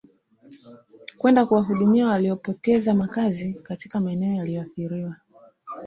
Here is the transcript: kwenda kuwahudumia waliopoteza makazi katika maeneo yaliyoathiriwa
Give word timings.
kwenda 1.17 1.45
kuwahudumia 1.45 2.07
waliopoteza 2.07 2.93
makazi 2.93 3.59
katika 3.63 3.99
maeneo 3.99 4.33
yaliyoathiriwa 4.35 5.15